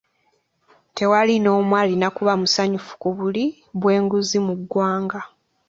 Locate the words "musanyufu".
2.41-2.93